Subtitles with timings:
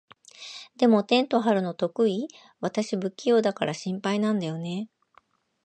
[0.77, 2.27] でも、テント張るの得意？
[2.59, 4.89] 私、不器用だから心配なんだよね。